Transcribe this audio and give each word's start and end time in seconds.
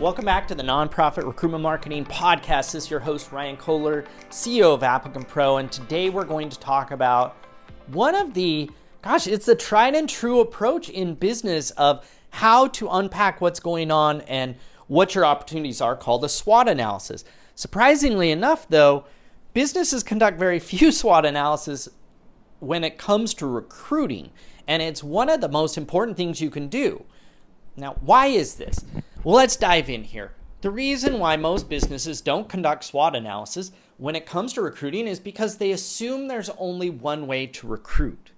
Welcome 0.00 0.24
back 0.24 0.48
to 0.48 0.56
the 0.56 0.62
Nonprofit 0.64 1.24
Recruitment 1.24 1.62
Marketing 1.62 2.04
Podcast. 2.04 2.72
This 2.72 2.84
is 2.84 2.90
your 2.90 2.98
host, 2.98 3.30
Ryan 3.30 3.56
Kohler, 3.56 4.04
CEO 4.28 4.74
of 4.74 4.82
Applicant 4.82 5.28
Pro, 5.28 5.58
and 5.58 5.70
today 5.70 6.10
we're 6.10 6.24
going 6.24 6.50
to 6.50 6.58
talk 6.58 6.90
about 6.90 7.36
one 7.86 8.16
of 8.16 8.34
the, 8.34 8.68
gosh, 9.02 9.28
it's 9.28 9.46
the 9.46 9.54
tried 9.54 9.94
and 9.94 10.08
true 10.08 10.40
approach 10.40 10.90
in 10.90 11.14
business 11.14 11.70
of 11.72 12.04
how 12.30 12.66
to 12.68 12.88
unpack 12.88 13.40
what's 13.40 13.60
going 13.60 13.92
on 13.92 14.22
and 14.22 14.56
what 14.88 15.14
your 15.14 15.24
opportunities 15.24 15.80
are 15.80 15.96
called 15.96 16.24
a 16.24 16.28
SWOT 16.28 16.68
analysis. 16.68 17.24
Surprisingly 17.54 18.32
enough, 18.32 18.68
though, 18.68 19.04
businesses 19.54 20.02
conduct 20.02 20.38
very 20.38 20.58
few 20.58 20.90
SWOT 20.92 21.24
analysis 21.24 21.88
when 22.58 22.82
it 22.82 22.98
comes 22.98 23.32
to 23.34 23.46
recruiting, 23.46 24.32
and 24.66 24.82
it's 24.82 25.04
one 25.04 25.30
of 25.30 25.40
the 25.40 25.48
most 25.48 25.78
important 25.78 26.16
things 26.16 26.40
you 26.40 26.50
can 26.50 26.66
do. 26.66 27.04
Now, 27.76 27.94
why 28.00 28.26
is 28.26 28.56
this? 28.56 28.84
Well, 29.24 29.36
let's 29.36 29.56
dive 29.56 29.88
in 29.88 30.04
here. 30.04 30.32
The 30.60 30.70
reason 30.70 31.18
why 31.18 31.36
most 31.36 31.70
businesses 31.70 32.20
don't 32.20 32.46
conduct 32.46 32.84
SWOT 32.84 33.16
analysis 33.16 33.72
when 33.96 34.14
it 34.14 34.26
comes 34.26 34.52
to 34.52 34.60
recruiting 34.60 35.08
is 35.08 35.18
because 35.18 35.56
they 35.56 35.72
assume 35.72 36.28
there's 36.28 36.50
only 36.58 36.90
one 36.90 37.26
way 37.26 37.46
to 37.46 37.66
recruit. 37.66 38.32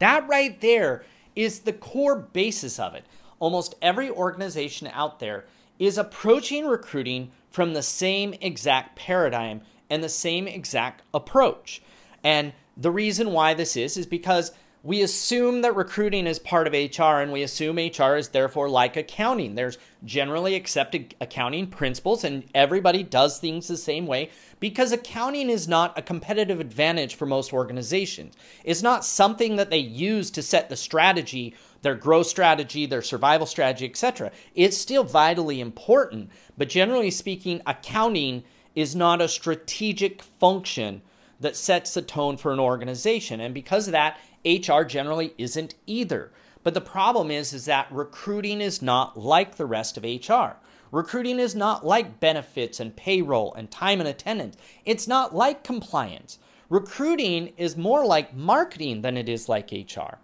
That 0.00 0.26
right 0.26 0.60
there 0.60 1.04
is 1.36 1.60
the 1.60 1.72
core 1.72 2.16
basis 2.16 2.80
of 2.80 2.96
it. 2.96 3.04
Almost 3.38 3.76
every 3.80 4.10
organization 4.10 4.88
out 4.92 5.20
there 5.20 5.44
is 5.78 5.96
approaching 5.96 6.66
recruiting 6.66 7.30
from 7.48 7.72
the 7.72 7.82
same 7.82 8.34
exact 8.40 8.96
paradigm 8.96 9.60
and 9.90 10.02
the 10.02 10.08
same 10.08 10.48
exact 10.48 11.02
approach. 11.14 11.82
And 12.24 12.52
the 12.76 12.90
reason 12.90 13.30
why 13.30 13.54
this 13.54 13.76
is 13.76 13.96
is 13.96 14.06
because 14.06 14.50
we 14.84 15.00
assume 15.02 15.62
that 15.62 15.76
recruiting 15.76 16.26
is 16.26 16.40
part 16.40 16.66
of 16.66 16.72
HR 16.72 17.20
and 17.20 17.30
we 17.30 17.42
assume 17.42 17.76
HR 17.76 18.16
is 18.16 18.28
therefore 18.28 18.68
like 18.68 18.96
accounting. 18.96 19.54
There's 19.54 19.78
generally 20.04 20.56
accepted 20.56 21.14
accounting 21.20 21.68
principles 21.68 22.24
and 22.24 22.42
everybody 22.52 23.04
does 23.04 23.38
things 23.38 23.68
the 23.68 23.76
same 23.76 24.06
way 24.06 24.30
because 24.58 24.90
accounting 24.90 25.50
is 25.50 25.68
not 25.68 25.96
a 25.96 26.02
competitive 26.02 26.58
advantage 26.58 27.14
for 27.14 27.26
most 27.26 27.52
organizations. 27.52 28.34
It's 28.64 28.82
not 28.82 29.04
something 29.04 29.54
that 29.56 29.70
they 29.70 29.78
use 29.78 30.32
to 30.32 30.42
set 30.42 30.68
the 30.68 30.76
strategy, 30.76 31.54
their 31.82 31.94
growth 31.94 32.26
strategy, 32.26 32.84
their 32.86 33.02
survival 33.02 33.46
strategy, 33.46 33.86
etc. 33.86 34.32
It's 34.56 34.76
still 34.76 35.04
vitally 35.04 35.60
important, 35.60 36.30
but 36.58 36.68
generally 36.68 37.12
speaking, 37.12 37.62
accounting 37.66 38.42
is 38.74 38.96
not 38.96 39.20
a 39.20 39.28
strategic 39.28 40.22
function 40.22 41.02
that 41.42 41.56
sets 41.56 41.94
the 41.94 42.02
tone 42.02 42.36
for 42.36 42.52
an 42.52 42.60
organization. 42.60 43.40
And 43.40 43.52
because 43.52 43.88
of 43.88 43.92
that, 43.92 44.18
HR 44.44 44.82
generally 44.82 45.34
isn't 45.38 45.74
either. 45.86 46.32
But 46.62 46.74
the 46.74 46.80
problem 46.80 47.30
is 47.30 47.52
is 47.52 47.64
that 47.64 47.90
recruiting 47.90 48.60
is 48.60 48.82
not 48.82 49.18
like 49.18 49.56
the 49.56 49.66
rest 49.66 49.96
of 49.96 50.04
HR. 50.04 50.56
Recruiting 50.90 51.38
is 51.38 51.54
not 51.54 51.86
like 51.86 52.20
benefits 52.20 52.78
and 52.78 52.94
payroll 52.94 53.54
and 53.54 53.70
time 53.70 54.00
and 54.00 54.08
attendance. 54.08 54.56
It's 54.84 55.08
not 55.08 55.34
like 55.34 55.64
compliance. 55.64 56.38
Recruiting 56.68 57.52
is 57.56 57.76
more 57.76 58.04
like 58.04 58.34
marketing 58.34 59.02
than 59.02 59.16
it 59.16 59.28
is 59.28 59.48
like 59.48 59.72
HR. 59.72 60.18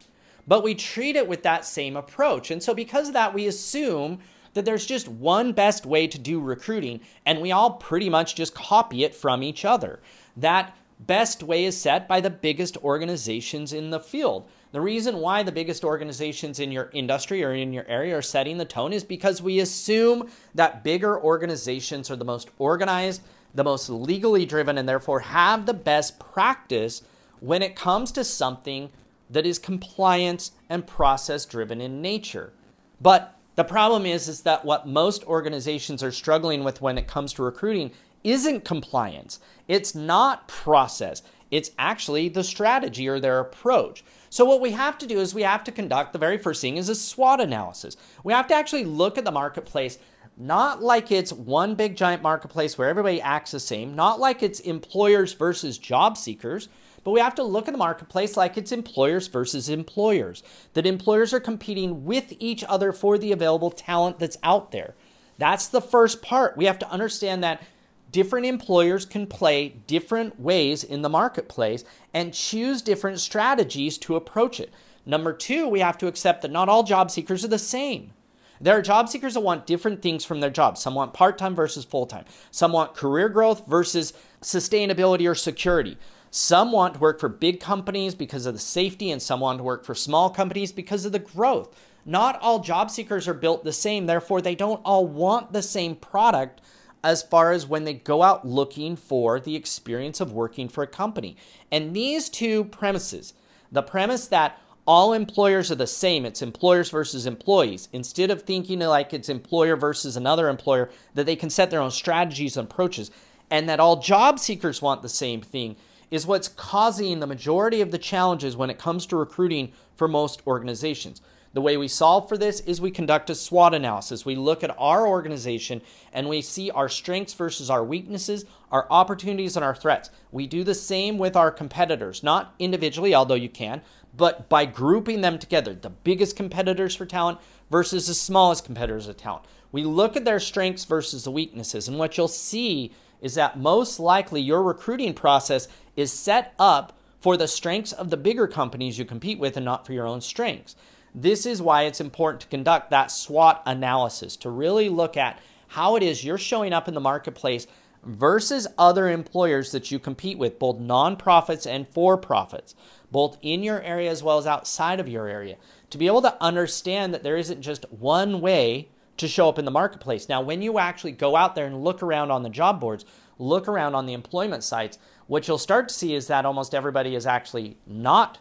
But 0.47 0.62
we 0.62 0.75
treat 0.75 1.16
it 1.16 1.28
with 1.28 1.42
that 1.42 1.64
same 1.64 1.97
approach. 1.97 2.50
And 2.50 2.62
so 2.62 2.75
because 2.75 3.08
of 3.08 3.14
that, 3.14 3.34
we 3.34 3.47
assume 3.47 4.20
that 4.55 4.64
there's 4.64 4.86
just 4.86 5.08
one 5.08 5.53
best 5.53 5.86
way 5.86 6.06
to 6.06 6.19
do 6.19 6.41
recruiting 6.41 7.00
and 7.27 7.41
we 7.41 7.53
all 7.53 7.72
pretty 7.72 8.08
much 8.08 8.34
just 8.34 8.55
copy 8.55 9.05
it 9.05 9.14
from 9.14 9.42
each 9.42 9.64
other. 9.64 10.00
That 10.36 10.77
best 11.00 11.42
way 11.42 11.64
is 11.64 11.77
set 11.77 12.08
by 12.08 12.20
the 12.20 12.30
biggest 12.30 12.77
organizations 12.78 13.72
in 13.72 13.91
the 13.91 14.00
field. 14.00 14.48
The 14.72 14.80
reason 14.80 15.18
why 15.18 15.42
the 15.42 15.52
biggest 15.52 15.84
organizations 15.84 16.60
in 16.60 16.70
your 16.72 16.91
industry 16.92 17.42
or 17.42 17.54
in 17.54 17.72
your 17.72 17.86
area 17.86 18.18
are 18.18 18.22
setting 18.22 18.58
the 18.58 18.64
tone 18.64 18.92
is 18.92 19.04
because 19.04 19.41
we 19.41 19.60
assume 19.60 20.28
that 20.54 20.84
bigger 20.84 21.19
organizations 21.19 22.10
are 22.10 22.16
the 22.16 22.24
most 22.24 22.50
organized, 22.58 23.22
the 23.54 23.64
most 23.64 23.88
legally 23.88 24.44
driven, 24.44 24.76
and 24.76 24.88
therefore 24.88 25.20
have 25.20 25.64
the 25.64 25.74
best 25.74 26.19
practice 26.19 27.02
when 27.41 27.62
it 27.62 27.76
comes 27.76 28.12
to 28.12 28.25
something 28.25 28.91
that 29.30 29.47
is 29.47 29.59
compliance 29.59 30.53
and 30.69 30.86
process 30.86 31.47
driven 31.47 31.80
in 31.80 32.03
nature. 32.03 32.53
But 33.00 33.38
the 33.58 33.64
problem 33.64 34.06
is, 34.06 34.28
is 34.28 34.42
that 34.42 34.64
what 34.64 34.86
most 34.86 35.24
organizations 35.24 36.00
are 36.00 36.12
struggling 36.12 36.62
with 36.62 36.80
when 36.80 36.96
it 36.96 37.08
comes 37.08 37.32
to 37.32 37.42
recruiting 37.42 37.91
isn't 38.22 38.64
compliance. 38.64 39.41
It's 39.66 39.96
not 39.96 40.46
process. 40.46 41.24
It's 41.50 41.72
actually 41.76 42.28
the 42.28 42.44
strategy 42.44 43.08
or 43.08 43.18
their 43.18 43.41
approach. 43.41 44.04
So 44.30 44.44
what 44.44 44.60
we 44.60 44.70
have 44.70 44.97
to 44.98 45.08
do 45.08 45.18
is 45.18 45.34
we 45.34 45.42
have 45.42 45.64
to 45.64 45.72
conduct 45.72 46.12
the 46.12 46.20
very 46.20 46.38
first 46.38 46.60
thing 46.60 46.76
is 46.76 46.88
a 46.88 46.94
SWOT 46.94 47.41
analysis. 47.41 47.97
We 48.22 48.32
have 48.32 48.47
to 48.47 48.54
actually 48.54 48.84
look 48.84 49.18
at 49.18 49.24
the 49.24 49.32
marketplace 49.32 49.98
not 50.36 50.80
like 50.80 51.10
it's 51.10 51.32
one 51.32 51.74
big 51.74 51.97
giant 51.97 52.22
marketplace 52.22 52.78
where 52.78 52.88
everybody 52.88 53.20
acts 53.20 53.50
the 53.50 53.58
same, 53.58 53.97
not 53.97 54.20
like 54.20 54.41
it's 54.41 54.60
employers 54.60 55.32
versus 55.32 55.78
job 55.78 56.16
seekers, 56.16 56.68
but 57.04 57.12
we 57.12 57.20
have 57.20 57.34
to 57.36 57.42
look 57.42 57.69
at 57.69 57.72
the 57.72 57.78
marketplace 57.78 58.36
like 58.36 58.56
it's 58.56 58.72
employers 58.72 59.26
versus 59.26 59.69
employers. 59.69 60.42
That 60.75 60.86
employers 60.86 61.32
are 61.32 61.41
competing 61.41 62.04
with 62.04 62.32
each 62.38 62.64
other 62.69 62.92
for 62.92 63.19
the 63.19 63.32
available 63.32 63.70
talent 63.70 64.19
that's 64.19 64.38
out 64.42 64.72
there. 64.72 64.94
That's 65.38 65.69
the 65.69 65.81
first 65.81 66.22
part. 66.22 66.56
We 66.56 66.66
have 66.66 66.78
to 66.81 66.91
understand 66.91 67.42
that 67.44 67.62
different 68.10 68.47
employers 68.47 69.06
can 69.06 69.26
play 69.26 69.69
different 69.86 70.41
ways 70.41 70.82
in 70.82 71.03
the 71.03 71.09
marketplace 71.09 71.84
and 72.12 72.34
choose 72.34 72.82
different 72.82 73.20
strategies 73.20 73.98
to 73.98 74.16
approach 74.16 74.60
it. 74.60 74.72
Number 75.06 75.32
two, 75.32 75.69
we 75.69 75.80
have 75.80 75.98
to 75.98 76.06
accept 76.06 76.42
that 76.42 76.50
not 76.50 76.69
all 76.69 76.82
job 76.82 77.10
seekers 77.10 77.44
are 77.44 77.48
the 77.48 77.59
same. 77.59 78.12
There 78.60 78.76
are 78.76 78.82
job 78.82 79.09
seekers 79.09 79.34
that 79.34 79.41
want 79.41 79.66
different 79.66 80.03
things 80.03 80.25
from 80.25 80.41
their 80.41 80.50
job. 80.50 80.76
Some 80.76 80.94
want 80.94 81.15
part 81.15 81.38
time 81.38 81.54
versus 81.54 81.84
full 81.84 82.06
time. 82.06 82.25
Some 82.50 82.72
want 82.72 82.94
career 82.94 83.28
growth 83.28 83.66
versus 83.66 84.12
sustainability 84.42 85.30
or 85.30 85.34
security. 85.34 85.97
Some 86.31 86.72
want 86.72 86.94
to 86.94 87.00
work 87.00 87.21
for 87.21 87.28
big 87.28 87.61
companies 87.61 88.15
because 88.15 88.47
of 88.47 88.55
the 88.55 88.61
safety, 88.61 89.11
and 89.11 89.21
some 89.21 89.41
want 89.41 89.59
to 89.59 89.65
work 89.65 89.84
for 89.84 89.94
small 89.94 90.31
companies 90.31 90.72
because 90.72 91.05
of 91.05 91.12
the 91.12 91.19
growth. 91.19 91.75
Not 92.05 92.41
all 92.41 92.61
job 92.61 92.91
seekers 92.91 93.28
are 93.28 93.34
built 93.34 93.65
the 93.65 93.72
same, 93.72 94.06
therefore, 94.06 94.41
they 94.41 94.55
don't 94.55 94.83
all 94.84 95.06
want 95.06 95.53
the 95.53 95.62
same 95.62 95.94
product 95.94 96.61
as 97.05 97.22
far 97.22 97.53
as 97.53 97.66
when 97.66 97.84
they 97.84 97.94
go 97.94 98.22
out 98.22 98.47
looking 98.47 98.97
for 98.97 99.39
the 99.39 99.56
experience 99.56 100.21
of 100.21 100.33
working 100.33 100.69
for 100.69 100.83
a 100.83 100.89
company. 100.89 101.37
And 101.71 101.94
these 101.94 102.28
two 102.28 102.65
premises 102.65 103.34
the 103.71 103.83
premise 103.83 104.27
that 104.28 104.59
all 104.87 105.12
employers 105.12 105.71
are 105.71 105.75
the 105.75 105.87
same, 105.87 106.25
it's 106.25 106.41
employers 106.41 106.89
versus 106.89 107.27
employees, 107.27 107.91
instead 107.93 108.31
of 108.31 108.43
thinking 108.43 108.78
like 108.78 109.12
it's 109.12 109.28
employer 109.28 109.77
versus 109.77 110.16
another 110.16 110.49
employer, 110.49 110.89
that 111.12 111.27
they 111.27 111.37
can 111.37 111.50
set 111.50 111.71
their 111.71 111.83
own 111.83 111.91
strategies 111.91 112.56
and 112.56 112.66
approaches, 112.71 113.10
and 113.50 113.69
that 113.69 113.81
all 113.81 114.00
job 114.00 114.39
seekers 114.39 114.81
want 114.81 115.03
the 115.03 115.09
same 115.10 115.43
thing, 115.43 115.77
is 116.10 116.26
what's 116.26 116.48
causing 116.48 117.20
the 117.20 117.26
majority 117.26 117.80
of 117.80 117.91
the 117.91 117.98
challenges 117.98 118.56
when 118.56 118.70
it 118.70 118.78
comes 118.78 119.06
to 119.06 119.16
recruiting 119.16 119.72
for 119.94 120.08
most 120.08 120.42
organizations. 120.46 121.20
The 121.54 121.62
way 121.62 121.76
we 121.76 121.88
solve 121.88 122.28
for 122.28 122.36
this 122.36 122.60
is 122.60 122.80
we 122.80 122.91
conduct 122.91 123.30
a 123.30 123.34
SWOT 123.34 123.74
analysis. 123.74 124.26
We 124.26 124.36
look 124.36 124.62
at 124.62 124.76
our 124.78 125.06
organization 125.06 125.80
and 126.12 126.28
we 126.28 126.42
see 126.42 126.70
our 126.70 126.88
strengths 126.88 127.32
versus 127.32 127.70
our 127.70 127.82
weaknesses, 127.82 128.44
our 128.70 128.86
opportunities 128.91 129.56
and 129.56 129.64
our 129.64 129.74
threats. 129.74 130.10
We 130.30 130.47
do 130.47 130.62
the 130.62 130.74
same 130.74 131.16
with 131.16 131.36
our 131.36 131.50
competitors, 131.50 132.22
not 132.22 132.54
individually, 132.58 133.14
although 133.14 133.34
you 133.34 133.48
can, 133.48 133.80
but 134.16 134.48
by 134.48 134.66
grouping 134.66 135.22
them 135.22 135.38
together, 135.38 135.74
the 135.74 135.91
biggest 135.91 136.36
competitors 136.36 136.94
for 136.94 137.06
talent 137.06 137.38
versus 137.70 138.06
the 138.06 138.14
smallest 138.14 138.64
competitors 138.64 139.08
of 139.08 139.16
talent. 139.16 139.44
We 139.72 139.84
look 139.84 140.16
at 140.16 140.24
their 140.24 140.41
strengths 140.41 140.84
versus 140.84 141.24
the 141.24 141.30
weaknesses, 141.30 141.88
and 141.88 141.98
what 141.98 142.16
you'll 142.16 142.28
see 142.28 142.92
is 143.20 143.34
that 143.34 143.58
most 143.58 143.98
likely 143.98 144.40
your 144.40 144.62
recruiting 144.62 145.14
process 145.14 145.68
is 145.96 146.12
set 146.12 146.54
up 146.58 146.98
for 147.20 147.36
the 147.36 147.48
strengths 147.48 147.92
of 147.92 148.10
the 148.10 148.16
bigger 148.16 148.46
companies 148.46 148.98
you 148.98 149.04
compete 149.04 149.38
with 149.38 149.56
and 149.56 149.64
not 149.64 149.84
for 149.84 149.92
your 149.92 150.06
own 150.06 150.20
strengths. 150.20 150.76
This 151.14 151.46
is 151.46 151.60
why 151.60 151.82
it's 151.82 152.00
important 152.00 152.42
to 152.42 152.48
conduct 152.48 152.90
that 152.90 153.10
SWOT 153.10 153.62
analysis 153.66 154.36
to 154.36 154.50
really 154.50 154.88
look 154.88 155.16
at 155.16 155.38
how 155.68 155.97
it 155.97 156.03
is 156.03 156.24
you're 156.24 156.38
showing 156.38 156.72
up 156.72 156.88
in 156.88 156.94
the 156.94 157.00
marketplace 157.00 157.66
versus 158.04 158.66
other 158.78 159.09
employers 159.09 159.72
that 159.72 159.91
you 159.91 159.98
compete 159.98 160.38
with, 160.38 160.59
both 160.59 160.78
nonprofits 160.78 161.66
and 161.66 161.88
for 161.88 162.16
profits, 162.16 162.74
both 163.10 163.36
in 163.42 163.62
your 163.62 163.82
area 163.82 164.10
as 164.10 164.22
well 164.22 164.38
as 164.38 164.47
outside 164.47 165.00
of 165.00 165.09
your 165.09 165.26
area, 165.26 165.56
to 165.91 165.98
be 165.98 166.06
able 166.06 166.22
to 166.22 166.42
understand 166.42 167.12
that 167.12 167.22
there 167.22 167.36
isn't 167.36 167.62
just 167.62 167.91
one 167.91 168.41
way 168.41 168.88
to 169.18 169.28
show 169.28 169.48
up 169.48 169.59
in 169.59 169.65
the 169.65 169.70
marketplace. 169.70 170.28
Now, 170.28 170.41
when 170.41 170.62
you 170.62 170.78
actually 170.78 171.12
go 171.12 171.36
out 171.36 171.54
there 171.54 171.66
and 171.66 171.84
look 171.84 172.03
around 172.03 172.30
on 172.30 172.42
the 172.42 172.48
job 172.48 172.80
boards, 172.80 173.04
look 173.38 173.68
around 173.68 173.94
on 173.94 174.06
the 174.06 174.12
employment 174.12 174.65
sites, 174.65 174.98
what 175.26 175.47
you'll 175.47 175.59
start 175.59 175.88
to 175.88 175.94
see 175.94 176.15
is 176.15 176.26
that 176.26 176.47
almost 176.47 176.74
everybody 176.74 177.15
is 177.15 177.26
actually 177.26 177.76
not 177.86 178.38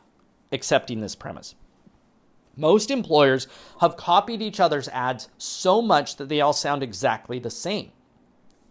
accepting 0.51 1.01
this 1.01 1.15
premise. 1.15 1.55
Most 2.55 2.89
employers 2.89 3.47
have 3.81 3.97
copied 3.97 4.41
each 4.41 4.59
other's 4.59 4.87
ads 4.89 5.29
so 5.37 5.81
much 5.81 6.15
that 6.15 6.29
they 6.29 6.41
all 6.41 6.53
sound 6.53 6.81
exactly 6.81 7.37
the 7.37 7.51
same. 7.51 7.91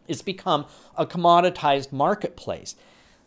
It's 0.09 0.23
become 0.23 0.67
a 0.97 1.07
commoditized 1.07 1.93
marketplace. 1.93 2.75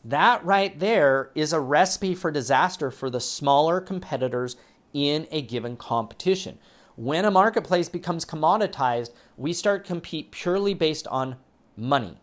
That 0.03 0.43
right 0.43 0.77
there 0.77 1.31
is 1.35 1.53
a 1.53 1.59
recipe 1.59 2.15
for 2.15 2.31
disaster 2.31 2.91
for 2.91 3.09
the 3.09 3.19
smaller 3.19 3.79
competitors 3.79 4.55
in 4.93 5.27
a 5.31 5.41
given 5.41 5.77
competition. 5.77 6.57
When 6.99 7.23
a 7.23 7.31
marketplace 7.31 7.87
becomes 7.87 8.25
commoditized, 8.25 9.11
we 9.37 9.53
start 9.53 9.85
compete 9.85 10.31
purely 10.31 10.73
based 10.73 11.07
on 11.07 11.37
money, 11.77 12.17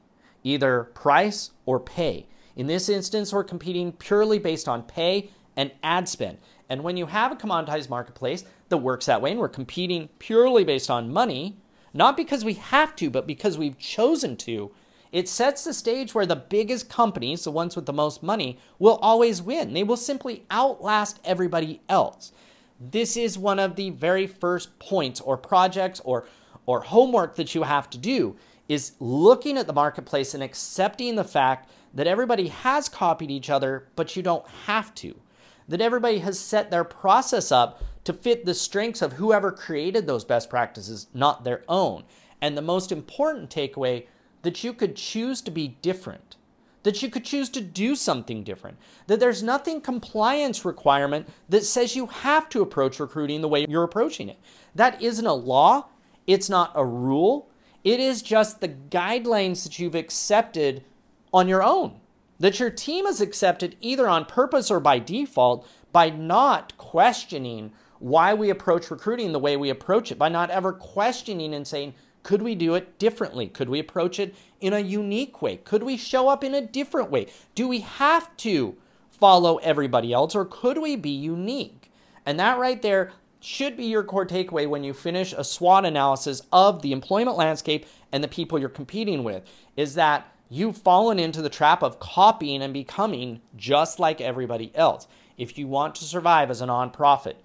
either 0.44 0.84
price 0.92 1.52
or 1.64 1.80
pay. 1.80 2.26
In 2.56 2.66
this 2.66 2.90
instance, 2.90 3.32
we're 3.32 3.42
competing 3.42 3.92
purely 3.92 4.38
based 4.38 4.68
on 4.68 4.82
pay 4.82 5.30
and 5.56 5.72
ad 5.82 6.10
spend. 6.10 6.36
And 6.68 6.84
when 6.84 6.98
you 6.98 7.06
have 7.06 7.32
a 7.32 7.36
commoditized 7.36 7.88
marketplace 7.88 8.44
that 8.68 8.76
works 8.76 9.06
that 9.06 9.22
way, 9.22 9.30
and 9.30 9.40
we're 9.40 9.48
competing 9.48 10.10
purely 10.18 10.62
based 10.62 10.90
on 10.90 11.10
money, 11.10 11.56
not 11.94 12.14
because 12.14 12.44
we 12.44 12.52
have 12.52 12.94
to, 12.96 13.08
but 13.08 13.26
because 13.26 13.56
we've 13.56 13.78
chosen 13.78 14.36
to, 14.36 14.72
it 15.10 15.26
sets 15.26 15.64
the 15.64 15.72
stage 15.72 16.14
where 16.14 16.26
the 16.26 16.36
biggest 16.36 16.90
companies, 16.90 17.44
the 17.44 17.50
ones 17.50 17.76
with 17.76 17.86
the 17.86 17.94
most 17.94 18.22
money, 18.22 18.58
will 18.78 18.96
always 18.96 19.40
win. 19.40 19.72
They 19.72 19.84
will 19.84 19.96
simply 19.96 20.44
outlast 20.50 21.18
everybody 21.24 21.80
else. 21.88 22.30
This 22.78 23.16
is 23.16 23.38
one 23.38 23.58
of 23.58 23.76
the 23.76 23.90
very 23.90 24.26
first 24.26 24.78
points 24.78 25.20
or 25.20 25.36
projects 25.36 26.00
or, 26.04 26.26
or 26.66 26.80
homework 26.80 27.36
that 27.36 27.54
you 27.54 27.62
have 27.62 27.88
to 27.90 27.98
do 27.98 28.36
is 28.68 28.92
looking 29.00 29.56
at 29.56 29.66
the 29.66 29.72
marketplace 29.72 30.34
and 30.34 30.42
accepting 30.42 31.14
the 31.14 31.24
fact 31.24 31.70
that 31.94 32.06
everybody 32.06 32.48
has 32.48 32.88
copied 32.88 33.30
each 33.30 33.48
other, 33.48 33.88
but 33.96 34.16
you 34.16 34.22
don't 34.22 34.46
have 34.66 34.94
to. 34.96 35.14
That 35.68 35.80
everybody 35.80 36.18
has 36.18 36.38
set 36.38 36.70
their 36.70 36.84
process 36.84 37.50
up 37.50 37.82
to 38.04 38.12
fit 38.12 38.44
the 38.44 38.54
strengths 38.54 39.02
of 39.02 39.14
whoever 39.14 39.50
created 39.50 40.06
those 40.06 40.24
best 40.24 40.50
practices, 40.50 41.08
not 41.14 41.44
their 41.44 41.64
own. 41.68 42.04
And 42.40 42.56
the 42.56 42.62
most 42.62 42.92
important 42.92 43.50
takeaway 43.50 44.06
that 44.42 44.62
you 44.62 44.72
could 44.72 44.94
choose 44.94 45.40
to 45.42 45.50
be 45.50 45.78
different, 45.82 46.36
that 46.86 47.02
you 47.02 47.10
could 47.10 47.24
choose 47.24 47.48
to 47.48 47.60
do 47.60 47.96
something 47.96 48.44
different, 48.44 48.78
that 49.08 49.18
there's 49.18 49.42
nothing 49.42 49.80
compliance 49.80 50.64
requirement 50.64 51.28
that 51.48 51.64
says 51.64 51.96
you 51.96 52.06
have 52.06 52.48
to 52.48 52.62
approach 52.62 53.00
recruiting 53.00 53.40
the 53.40 53.48
way 53.48 53.66
you're 53.68 53.82
approaching 53.82 54.28
it. 54.28 54.38
That 54.72 55.02
isn't 55.02 55.26
a 55.26 55.32
law, 55.32 55.88
it's 56.28 56.48
not 56.48 56.70
a 56.76 56.84
rule, 56.84 57.50
it 57.82 57.98
is 57.98 58.22
just 58.22 58.60
the 58.60 58.68
guidelines 58.68 59.64
that 59.64 59.80
you've 59.80 59.96
accepted 59.96 60.84
on 61.34 61.48
your 61.48 61.64
own, 61.64 61.98
that 62.38 62.60
your 62.60 62.70
team 62.70 63.06
has 63.06 63.20
accepted 63.20 63.74
either 63.80 64.06
on 64.06 64.24
purpose 64.24 64.70
or 64.70 64.78
by 64.78 65.00
default 65.00 65.68
by 65.90 66.08
not 66.08 66.76
questioning 66.76 67.72
why 67.98 68.32
we 68.32 68.48
approach 68.48 68.92
recruiting 68.92 69.32
the 69.32 69.40
way 69.40 69.56
we 69.56 69.70
approach 69.70 70.12
it, 70.12 70.20
by 70.20 70.28
not 70.28 70.50
ever 70.50 70.72
questioning 70.72 71.52
and 71.52 71.66
saying, 71.66 71.94
could 72.26 72.42
we 72.42 72.56
do 72.56 72.74
it 72.74 72.98
differently? 72.98 73.46
Could 73.46 73.68
we 73.68 73.78
approach 73.78 74.18
it 74.18 74.34
in 74.60 74.72
a 74.72 74.80
unique 74.80 75.40
way? 75.40 75.58
Could 75.58 75.84
we 75.84 75.96
show 75.96 76.28
up 76.28 76.42
in 76.42 76.54
a 76.54 76.60
different 76.60 77.08
way? 77.08 77.28
Do 77.54 77.68
we 77.68 77.82
have 77.82 78.36
to 78.38 78.76
follow 79.12 79.58
everybody 79.58 80.12
else 80.12 80.34
or 80.34 80.44
could 80.44 80.78
we 80.78 80.96
be 80.96 81.10
unique? 81.10 81.92
And 82.26 82.40
that 82.40 82.58
right 82.58 82.82
there 82.82 83.12
should 83.38 83.76
be 83.76 83.84
your 83.84 84.02
core 84.02 84.26
takeaway 84.26 84.68
when 84.68 84.82
you 84.82 84.92
finish 84.92 85.34
a 85.34 85.44
SWOT 85.44 85.84
analysis 85.84 86.42
of 86.52 86.82
the 86.82 86.90
employment 86.90 87.36
landscape 87.36 87.86
and 88.10 88.24
the 88.24 88.28
people 88.28 88.58
you're 88.58 88.70
competing 88.70 89.22
with 89.22 89.44
is 89.76 89.94
that 89.94 90.26
you've 90.50 90.78
fallen 90.78 91.20
into 91.20 91.40
the 91.40 91.48
trap 91.48 91.80
of 91.80 92.00
copying 92.00 92.60
and 92.60 92.74
becoming 92.74 93.40
just 93.54 94.00
like 94.00 94.20
everybody 94.20 94.72
else. 94.74 95.06
If 95.38 95.56
you 95.56 95.68
want 95.68 95.94
to 95.94 96.04
survive 96.04 96.50
as 96.50 96.60
a 96.60 96.66
nonprofit, 96.66 97.36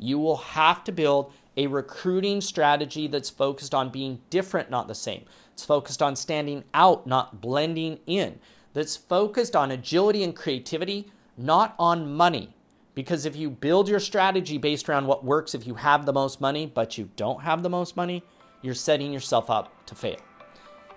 you 0.00 0.18
will 0.18 0.38
have 0.38 0.82
to 0.84 0.92
build 0.92 1.32
a 1.56 1.66
recruiting 1.66 2.40
strategy 2.40 3.06
that's 3.06 3.30
focused 3.30 3.74
on 3.74 3.90
being 3.90 4.20
different, 4.30 4.70
not 4.70 4.88
the 4.88 4.94
same. 4.94 5.24
It's 5.52 5.64
focused 5.64 6.02
on 6.02 6.16
standing 6.16 6.64
out, 6.72 7.06
not 7.06 7.40
blending 7.40 7.98
in. 8.06 8.38
That's 8.72 8.96
focused 8.96 9.54
on 9.54 9.70
agility 9.70 10.22
and 10.22 10.34
creativity, 10.34 11.10
not 11.36 11.74
on 11.78 12.14
money. 12.14 12.54
Because 12.94 13.26
if 13.26 13.36
you 13.36 13.50
build 13.50 13.88
your 13.88 14.00
strategy 14.00 14.58
based 14.58 14.88
around 14.88 15.06
what 15.06 15.24
works 15.24 15.54
if 15.54 15.66
you 15.66 15.74
have 15.74 16.06
the 16.06 16.12
most 16.12 16.40
money, 16.40 16.66
but 16.66 16.98
you 16.98 17.10
don't 17.16 17.42
have 17.42 17.62
the 17.62 17.70
most 17.70 17.96
money, 17.96 18.22
you're 18.62 18.74
setting 18.74 19.12
yourself 19.12 19.50
up 19.50 19.86
to 19.86 19.94
fail. 19.94 20.18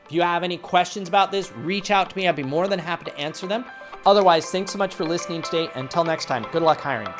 If 0.06 0.12
you 0.12 0.22
have 0.22 0.44
any 0.44 0.58
questions 0.58 1.08
about 1.08 1.32
this, 1.32 1.52
reach 1.52 1.92
out 1.92 2.10
to 2.10 2.18
me. 2.18 2.28
I'd 2.28 2.36
be 2.36 2.44
more 2.44 2.68
than 2.68 2.80
happy 2.80 3.06
to 3.06 3.18
answer 3.18 3.48
them. 3.48 3.66
Otherwise, 4.06 4.50
thanks 4.50 4.72
so 4.72 4.78
much 4.78 4.94
for 4.96 5.06
listening 5.06 5.42
today. 5.42 5.70
Until 5.76 6.04
next 6.04 6.26
time, 6.26 6.46
good 6.52 6.64
luck 6.64 6.80
hiring. 6.80 7.14